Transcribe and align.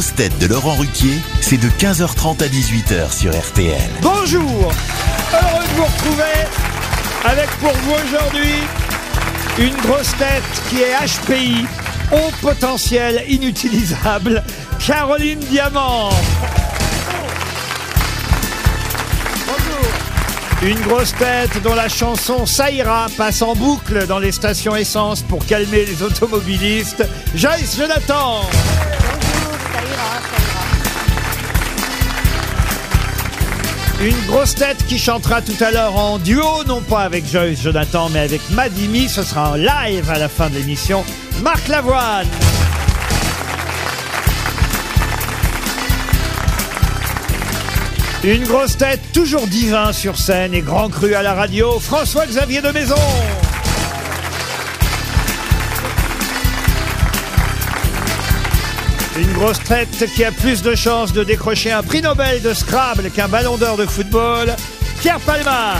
Grosses 0.00 0.14
de 0.14 0.46
Laurent 0.46 0.76
Ruquier, 0.76 1.20
c'est 1.42 1.58
de 1.58 1.68
15h30 1.68 2.42
à 2.42 2.46
18h 2.46 3.12
sur 3.12 3.38
RTL. 3.38 3.90
Bonjour 4.00 4.72
Heureux 5.30 5.62
de 5.62 5.76
vous 5.76 5.84
retrouver 5.84 6.22
avec 7.26 7.50
pour 7.58 7.72
vous 7.72 7.92
aujourd'hui 8.06 8.54
une 9.58 9.74
grosse 9.82 10.16
tête 10.16 10.42
qui 10.70 10.80
est 10.80 10.94
HPI, 10.96 11.66
haut 12.12 12.30
potentiel 12.40 13.22
inutilisable, 13.28 14.42
Caroline 14.78 15.40
Diamant. 15.40 16.08
Une 20.62 20.80
grosse 20.80 21.14
tête 21.16 21.62
dont 21.62 21.74
la 21.74 21.90
chanson 21.90 22.46
Ça 22.46 22.68
passe 23.18 23.42
en 23.42 23.54
boucle 23.54 24.06
dans 24.06 24.18
les 24.18 24.32
stations 24.32 24.76
essence 24.76 25.20
pour 25.20 25.44
calmer 25.44 25.84
les 25.84 26.02
automobilistes, 26.02 27.04
Joyce 27.34 27.76
Jonathan. 27.76 28.48
Une 34.02 34.26
grosse 34.28 34.54
tête 34.54 34.86
qui 34.86 34.98
chantera 34.98 35.42
tout 35.42 35.62
à 35.62 35.70
l'heure 35.70 35.94
en 35.94 36.18
duo, 36.18 36.64
non 36.66 36.80
pas 36.80 37.00
avec 37.00 37.30
Joyce 37.30 37.60
Jonathan, 37.60 38.08
mais 38.08 38.20
avec 38.20 38.40
Madimi. 38.50 39.10
Ce 39.10 39.22
sera 39.22 39.50
en 39.50 39.54
live 39.56 40.08
à 40.08 40.18
la 40.18 40.30
fin 40.30 40.48
de 40.48 40.54
l'émission. 40.54 41.04
Marc 41.42 41.68
Lavoine. 41.68 42.26
Une 48.24 48.44
grosse 48.44 48.76
tête 48.78 49.00
toujours 49.12 49.46
divin 49.46 49.92
sur 49.92 50.18
scène 50.18 50.54
et 50.54 50.62
grand 50.62 50.88
cru 50.88 51.14
à 51.14 51.22
la 51.22 51.34
radio, 51.34 51.78
François-Xavier 51.78 52.62
de 52.62 52.70
Maison. 52.70 52.96
Une 59.20 59.32
grosse 59.34 59.62
tête 59.64 60.06
qui 60.14 60.24
a 60.24 60.32
plus 60.32 60.62
de 60.62 60.74
chances 60.74 61.12
de 61.12 61.22
décrocher 61.22 61.70
un 61.70 61.82
prix 61.82 62.00
Nobel 62.00 62.40
de 62.40 62.54
Scrabble 62.54 63.10
qu'un 63.10 63.28
ballon 63.28 63.58
d'or 63.58 63.76
de 63.76 63.84
football, 63.84 64.56
Pierre 65.00 65.20
Palmade. 65.20 65.76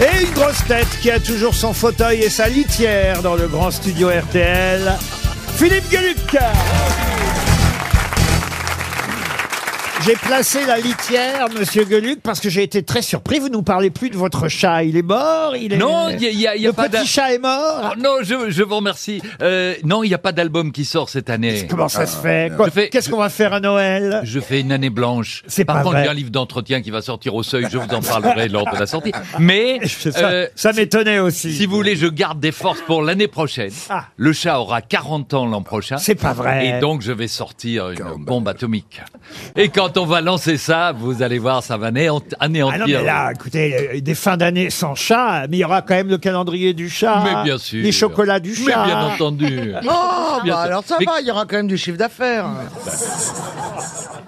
Et 0.00 0.24
une 0.24 0.32
grosse 0.32 0.64
tête 0.66 0.88
qui 1.00 1.12
a 1.12 1.20
toujours 1.20 1.54
son 1.54 1.72
fauteuil 1.72 2.22
et 2.22 2.30
sa 2.30 2.48
litière 2.48 3.22
dans 3.22 3.36
le 3.36 3.46
grand 3.46 3.70
studio 3.70 4.08
RTL, 4.08 4.92
Philippe 5.56 5.88
Gueluc. 5.88 6.36
J'ai 10.04 10.14
placé 10.14 10.64
la 10.66 10.78
litière, 10.78 11.46
monsieur 11.56 11.84
Gueluc, 11.84 12.20
parce 12.22 12.40
que 12.40 12.48
j'ai 12.50 12.64
été 12.64 12.82
très 12.82 13.02
surpris. 13.02 13.38
Vous 13.38 13.48
nous 13.50 13.62
parlez 13.62 13.90
plus 13.90 14.10
de 14.10 14.16
votre 14.16 14.48
chat. 14.48 14.82
Il 14.82 14.96
est 14.96 15.02
mort 15.02 15.54
il 15.54 15.72
est... 15.72 15.76
Non, 15.76 16.08
il 16.08 16.20
y 16.20 16.26
a, 16.26 16.30
il 16.30 16.40
y 16.40 16.46
a- 16.48 16.56
il 16.56 16.62
y 16.62 16.66
a 16.66 16.70
Le 16.70 16.74
pas 16.74 16.88
petit 16.88 17.06
chat 17.06 17.32
est 17.32 17.38
mort 17.38 17.92
Oh, 17.92 18.00
non, 18.00 18.16
je, 18.22 18.50
je 18.50 18.62
vous 18.64 18.76
remercie. 18.76 19.22
Euh, 19.42 19.74
non, 19.84 20.02
il 20.02 20.08
n'y 20.08 20.14
a 20.14 20.18
pas 20.18 20.32
d'album 20.32 20.72
qui 20.72 20.84
sort 20.84 21.08
cette 21.08 21.30
année. 21.30 21.66
Comment 21.70 21.88
ça 21.88 22.06
se 22.06 22.16
fait 22.16 22.52
Quoi- 22.56 22.66
Je 22.66 22.72
fais- 22.72 22.88
Qu'est-ce 22.88 23.10
qu'on 23.10 23.18
va 23.18 23.28
faire 23.28 23.52
à 23.52 23.60
Noël 23.60 24.20
Je 24.24 24.40
fais 24.40 24.60
une 24.60 24.72
année 24.72 24.90
blanche. 24.90 25.44
C'est 25.46 25.64
Par 25.64 25.76
pas 25.76 25.82
contre, 25.82 25.94
vrai. 25.94 26.04
j'ai 26.04 26.10
un 26.10 26.14
livre 26.14 26.30
d'entretien 26.30 26.82
qui 26.82 26.90
va 26.90 27.00
sortir 27.02 27.34
au 27.36 27.42
seuil. 27.44 27.66
Je 27.70 27.78
vous 27.78 27.94
en 27.94 28.00
parlerai 28.00 28.48
lors 28.48 28.68
de 28.72 28.76
la 28.78 28.86
sortie. 28.86 29.12
Mais 29.38 29.78
ça, 29.86 30.10
euh, 30.18 30.46
ça 30.56 30.72
m'étonnait 30.72 31.20
aussi. 31.20 31.52
si 31.54 31.66
vous 31.66 31.76
voulez, 31.76 31.94
je 31.94 32.06
garde 32.08 32.40
des 32.40 32.52
forces 32.52 32.80
pour 32.80 33.02
l'année 33.02 33.28
prochaine. 33.28 33.70
Ah. 33.88 34.06
Le 34.16 34.32
chat 34.32 34.58
aura 34.58 34.80
40 34.82 35.32
ans 35.34 35.46
l'an 35.46 35.62
prochain. 35.62 35.98
C'est 35.98 36.16
pas 36.16 36.32
vrai. 36.32 36.66
Et 36.66 36.80
donc, 36.80 37.02
je 37.02 37.12
vais 37.12 37.28
sortir 37.28 37.90
une 37.90 38.24
bombe 38.24 38.48
atomique. 38.48 39.00
Et 39.56 39.68
quand 39.68 39.91
on 39.96 40.06
va 40.06 40.20
lancer 40.20 40.56
ça, 40.56 40.92
vous 40.92 41.22
allez 41.22 41.38
voir, 41.38 41.62
ça 41.62 41.76
va 41.76 41.90
néant- 41.90 42.22
Ah 42.38 42.44
anéantir. 42.44 43.00
mais 43.00 43.04
là, 43.06 43.30
écoutez, 43.34 43.90
euh, 43.96 44.00
des 44.00 44.14
fins 44.14 44.36
d'année 44.36 44.70
sans 44.70 44.94
chat, 44.94 45.46
mais 45.48 45.58
il 45.58 45.60
y 45.60 45.64
aura 45.64 45.82
quand 45.82 45.94
même 45.94 46.08
le 46.08 46.18
calendrier 46.18 46.72
du 46.74 46.88
chat. 46.90 47.22
Mais 47.24 47.42
bien 47.44 47.58
sûr. 47.58 47.82
Les 47.82 47.92
chocolats 47.92 48.40
du 48.40 48.50
Mais 48.66 48.72
chat. 48.72 48.84
bien 48.86 49.00
entendu. 49.06 49.72
Oh, 49.84 50.40
Bien 50.44 50.54
bah 50.54 50.62
sûr. 50.62 50.70
alors 50.70 50.84
ça 50.84 50.96
Mais- 51.00 51.06
va, 51.06 51.20
il 51.20 51.26
y 51.26 51.30
aura 51.30 51.46
quand 51.46 51.56
même 51.56 51.68
du 51.68 51.76
chiffre 51.78 51.98
d'affaires. 51.98 52.46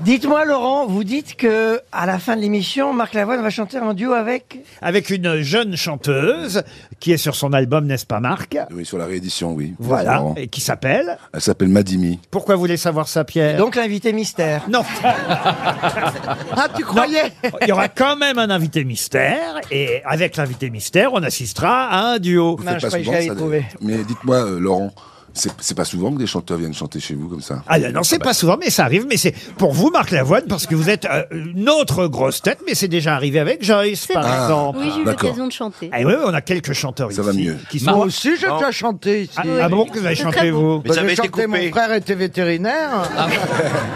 Dites-moi, 0.00 0.44
Laurent, 0.44 0.86
vous 0.86 1.02
dites 1.04 1.36
que 1.36 1.80
à 1.92 2.06
la 2.06 2.18
fin 2.18 2.36
de 2.36 2.40
l'émission, 2.40 2.92
Marc 2.94 3.14
Lavoine 3.14 3.42
va 3.42 3.50
chanter 3.50 3.78
en 3.78 3.92
duo 3.94 4.12
avec? 4.12 4.60
Avec 4.80 5.10
une 5.10 5.42
jeune 5.42 5.76
chanteuse 5.76 6.62
qui 7.00 7.12
est 7.12 7.16
sur 7.16 7.34
son 7.34 7.52
album, 7.52 7.84
n'est-ce 7.86 8.06
pas, 8.06 8.20
Marc? 8.20 8.56
Oui, 8.70 8.86
sur 8.86 8.96
la 8.96 9.06
réédition, 9.06 9.52
oui. 9.52 9.74
Voilà. 9.78 10.22
Et 10.36 10.46
qui 10.46 10.60
s'appelle? 10.60 11.18
Elle 11.34 11.40
s'appelle 11.40 11.68
Madimi. 11.68 12.20
Pourquoi 12.30 12.54
vous 12.54 12.60
voulez 12.60 12.76
savoir 12.76 13.08
ça, 13.08 13.24
Pierre? 13.24 13.58
Donc 13.58 13.74
l'invité 13.76 14.12
mystère. 14.12 14.62
Non, 14.70 14.82
Ah, 16.56 16.68
tu 16.76 16.84
croyais 16.84 17.32
il 17.62 17.68
y 17.68 17.72
aura 17.72 17.88
quand 17.88 18.16
même 18.16 18.38
un 18.38 18.50
invité 18.50 18.84
mystère, 18.84 19.60
et 19.70 20.02
avec 20.04 20.36
l'invité 20.36 20.70
mystère, 20.70 21.12
on 21.12 21.22
assistera 21.22 21.86
à 21.86 22.00
un 22.14 22.18
duo. 22.18 22.56
Vous 22.56 22.64
faites 22.64 22.80
pas 22.80 22.90
souvent 22.90 23.12
ça, 23.12 23.18
d'ailleurs. 23.18 23.36
Mais 23.80 23.96
dites-moi, 24.04 24.36
euh, 24.36 24.58
Laurent, 24.60 24.92
c'est 25.34 25.52
c'est 25.60 25.76
pas 25.76 25.84
souvent 25.84 26.10
que 26.10 26.18
des 26.18 26.26
chanteurs 26.26 26.58
viennent 26.58 26.74
chanter 26.74 26.98
chez 27.00 27.14
vous 27.14 27.28
comme 27.28 27.42
ça? 27.42 27.62
Ah 27.68 27.78
non, 27.78 28.02
c'est 28.02 28.18
pas 28.18 28.34
souvent, 28.34 28.56
mais 28.58 28.70
ça 28.70 28.84
arrive. 28.84 29.06
Mais 29.08 29.16
c'est 29.16 29.32
pour 29.56 29.72
vous, 29.72 29.90
Marc 29.90 30.10
Lavoine, 30.10 30.44
parce 30.48 30.66
que 30.66 30.74
vous 30.74 30.88
êtes 30.90 31.04
euh, 31.04 31.22
une 31.30 31.68
autre 31.68 32.06
grosse 32.08 32.42
tête, 32.42 32.58
mais 32.66 32.74
c'est 32.74 32.88
déjà 32.88 33.14
arrivé 33.14 33.38
avec 33.38 33.62
Joyce, 33.62 34.06
par 34.06 34.22
vrai. 34.26 34.32
exemple. 34.42 34.78
Oui, 34.80 34.90
j'ai 34.94 35.02
eu 35.02 35.04
d'accord. 35.04 35.22
l'occasion 35.28 35.46
de 35.46 35.52
chanter. 35.52 35.90
Ah 35.92 35.98
oui, 36.04 36.14
on 36.24 36.34
a 36.34 36.40
quelques 36.40 36.72
chanteurs 36.72 37.12
Ça 37.12 37.22
ici 37.22 37.30
va 37.30 37.32
mieux. 37.34 37.56
qui 37.70 37.84
Moi 37.84 37.92
sont. 37.92 37.98
aussi, 38.00 38.30
j'ai 38.36 38.48
déjà 38.50 38.70
chanté 38.72 39.22
ici. 39.24 39.32
Ah, 39.36 39.42
ah 39.62 39.68
bon, 39.68 39.84
que 39.86 39.98
vous 39.98 40.06
avez 40.06 40.16
C'est 40.16 40.22
chanté 40.24 40.36
très 40.38 40.50
vous 40.50 40.80
Bah, 40.80 40.94
j'ai 41.06 41.14
chanté 41.16 41.46
Mon 41.46 41.70
frère 41.70 41.92
était 41.92 42.14
vétérinaire. 42.14 42.90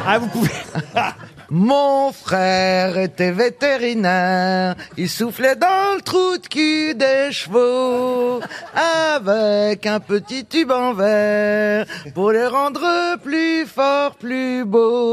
Ah, 0.06 0.18
vous 0.18 0.28
pouvez. 0.28 0.50
Mon 1.54 2.12
frère 2.12 2.96
était 2.96 3.30
vétérinaire. 3.30 4.74
Il 4.96 5.10
soufflait 5.10 5.54
dans 5.54 5.96
le 5.96 6.00
trou 6.00 6.38
de 6.38 6.48
cul 6.48 6.94
des 6.94 7.30
chevaux 7.30 8.40
avec 8.74 9.84
un 9.84 10.00
petit 10.00 10.46
tube 10.46 10.70
en 10.70 10.94
verre 10.94 11.84
pour 12.14 12.32
les 12.32 12.46
rendre 12.46 13.18
plus 13.22 13.66
forts, 13.66 14.14
plus 14.14 14.64
beaux. 14.64 15.11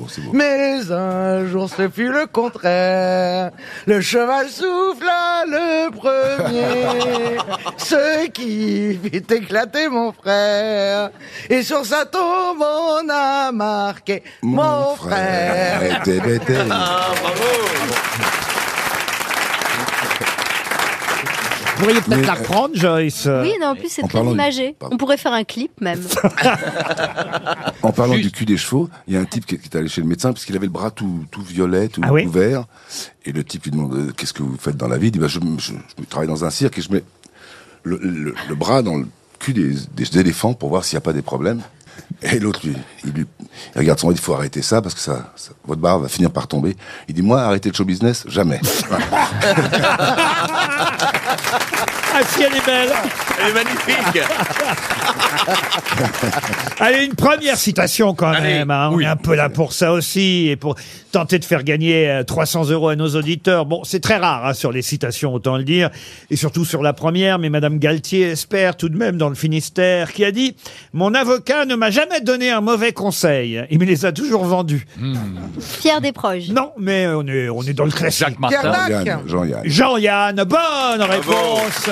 Beau, 0.00 0.06
c'est 0.08 0.22
beau. 0.22 0.30
Mais 0.32 0.80
un 0.90 1.46
jour, 1.46 1.68
ce 1.68 1.88
fut 1.88 2.10
le 2.10 2.26
contraire. 2.26 3.50
Le 3.86 4.00
cheval 4.00 4.48
souffla 4.48 5.44
le 5.46 5.90
premier, 5.90 7.38
ce 7.76 8.26
qui 8.28 8.98
fit 9.02 9.34
éclater 9.34 9.88
mon 9.88 10.12
frère. 10.12 11.10
Et 11.48 11.62
sur 11.62 11.84
sa 11.84 12.04
tombe, 12.06 12.62
on 12.62 13.08
a 13.08 13.52
marqué 13.52 14.22
mon, 14.42 14.96
frère. 14.96 16.02
était 16.06 16.20
pourriez 21.80 22.00
peut-être 22.00 22.26
la 22.26 22.32
euh, 22.34 22.38
reprendre, 22.38 22.74
Joyce. 22.74 23.28
Oui, 23.42 23.52
non, 23.60 23.68
en 23.68 23.74
plus, 23.76 23.88
c'est 23.88 24.04
en 24.04 24.08
très 24.08 24.18
parlant 24.18 24.30
du- 24.30 24.34
imagé. 24.36 24.76
Pardon. 24.78 24.94
On 24.94 24.98
pourrait 24.98 25.16
faire 25.16 25.32
un 25.32 25.44
clip 25.44 25.72
même. 25.80 26.02
En 27.82 27.92
parlant 27.92 28.14
Juste. 28.14 28.26
du 28.26 28.32
cul 28.32 28.44
des 28.44 28.56
chevaux, 28.58 28.90
il 29.08 29.14
y 29.14 29.16
a 29.16 29.20
un 29.20 29.24
type 29.24 29.46
qui 29.46 29.58
qui 29.58 29.68
est 29.68 29.76
allé 29.76 29.88
chez 29.88 30.00
le 30.02 30.06
médecin 30.06 30.32
parce 30.32 30.44
qu'il 30.44 30.54
avait 30.56 30.66
le 30.66 30.72
bras 30.72 30.90
tout, 30.90 31.24
tout 31.30 31.40
violet, 31.42 31.88
tout, 31.88 32.02
Ah 32.04 32.12
oui 32.12 32.24
tout 32.24 32.30
vert. 32.30 32.64
Et 33.24 33.32
le 33.32 33.42
type 33.42 33.64
lui 33.64 33.70
demande 33.70 33.94
euh, 33.94 34.12
qu'est-ce 34.16 34.32
que 34.34 34.42
vous 34.42 34.56
faites 34.58 34.76
dans 34.76 34.88
la 34.88 34.98
vie? 34.98 35.08
Il 35.08 35.12
dit 35.12 35.18
bah, 35.18 35.28
je, 35.28 35.40
je- 35.58 35.72
je 35.98 36.04
travaille 36.04 36.28
dans 36.28 36.44
un 36.44 36.50
cirque 36.50 36.76
et 36.78 36.82
je 36.82 36.92
mets 36.92 37.02
le, 37.82 37.98
le- 38.02 38.34
le 38.48 38.54
bras 38.54 38.82
dans 38.82 38.96
le 38.98 39.06
cul 39.38 39.54
des, 39.54 39.74
des 39.94 40.18
éléphants 40.20 40.52
pour 40.52 40.68
voir 40.68 40.84
s'il 40.84 40.96
n'y 40.96 40.98
a 40.98 41.02
pas 41.02 41.14
des 41.14 41.22
problèmes. 41.22 41.62
Et 42.22 42.38
l'autre, 42.38 42.60
lui, 42.64 42.74
il, 43.04 43.12
lui, 43.12 43.24
il 43.74 43.78
regarde 43.78 43.98
son 43.98 44.08
bras, 44.08 44.12
il 44.12 44.16
dit, 44.16 44.20
il 44.20 44.24
faut 44.24 44.34
arrêter 44.34 44.62
ça 44.62 44.82
parce 44.82 44.94
que 44.94 45.00
ça, 45.00 45.32
ça- 45.36 45.52
votre 45.66 45.80
barre 45.80 45.98
va 46.00 46.08
finir 46.08 46.30
par 46.30 46.46
tomber. 46.48 46.76
Il 47.08 47.14
dit, 47.14 47.22
moi, 47.22 47.40
arrêter 47.42 47.70
le 47.70 47.74
show 47.74 47.84
business, 47.84 48.24
jamais. 48.28 48.60
Voilà. 48.88 49.04
Ah, 51.52 52.22
si 52.40 52.46
elle 52.46 52.56
est 52.56 52.64
belle. 52.66 52.88
Elle 53.42 53.50
est 53.50 53.54
magnifique. 53.54 54.22
Allez, 56.80 57.04
une 57.04 57.14
première 57.14 57.56
citation 57.58 58.14
quand 58.14 58.28
Allez, 58.28 58.54
même. 58.54 58.70
hein. 58.70 58.88
On 58.92 58.96
oui. 58.96 59.04
est 59.04 59.08
un 59.08 59.16
peu 59.16 59.34
là 59.34 59.48
pour 59.50 59.72
ça 59.74 59.92
aussi 59.92 60.48
et 60.48 60.56
pour 60.56 60.76
tenter 61.12 61.38
de 61.38 61.44
faire 61.44 61.62
gagner 61.62 62.08
euh, 62.08 62.22
300 62.24 62.70
euros 62.70 62.88
à 62.88 62.96
nos 62.96 63.08
auditeurs. 63.16 63.66
Bon, 63.66 63.84
c'est 63.84 64.00
très 64.00 64.16
rare 64.16 64.46
hein, 64.46 64.54
sur 64.54 64.72
les 64.72 64.80
citations, 64.82 65.34
autant 65.34 65.56
le 65.58 65.64
dire, 65.64 65.90
et 66.30 66.36
surtout 66.36 66.64
sur 66.64 66.82
la 66.82 66.92
première. 66.94 67.38
Mais 67.38 67.50
Madame 67.50 67.78
Galtier 67.78 68.30
espère 68.30 68.76
tout 68.76 68.88
de 68.88 68.96
même 68.96 69.18
dans 69.18 69.28
le 69.28 69.34
Finistère, 69.34 70.12
qui 70.12 70.24
a 70.24 70.30
dit 70.32 70.56
mon 70.92 71.12
avocat 71.14 71.64
ne 71.66 71.74
m'a 71.74 71.90
jamais 71.90 72.20
donné 72.22 72.50
un 72.50 72.60
mauvais 72.62 72.92
conseil. 72.92 73.62
Il 73.70 73.78
me 73.78 73.84
les 73.84 74.06
a 74.06 74.12
toujours 74.12 74.44
vendus. 74.44 74.86
Pierre 75.80 76.00
Desproges. 76.00 76.48
Non, 76.50 76.72
mais 76.78 77.06
on 77.08 77.26
est 77.26 77.48
on 77.50 77.62
est 77.62 77.74
dans 77.74 77.84
le 77.84 77.90
classique. 77.90 78.26
Jacques 78.28 78.38
Martin. 78.38 79.20
Jean-Yann. 79.26 79.62
Jean-Yann, 79.64 80.44
bonne 80.44 81.02
réponse 81.02 81.90